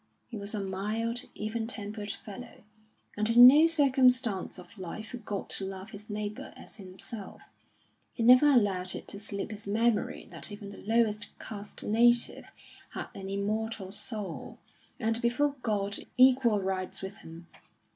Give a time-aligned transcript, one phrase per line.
[0.29, 2.63] He was a mild, even tempered fellow,
[3.15, 7.43] and in no circumstance of life forgot to love his neighbour as himself;
[8.11, 12.45] he never allowed it to slip his memory that even the lowest caste native
[12.93, 14.57] had an immortal soul,
[14.99, 17.45] and before God equal rights with him.